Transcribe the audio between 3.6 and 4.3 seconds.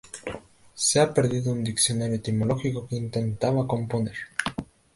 componer.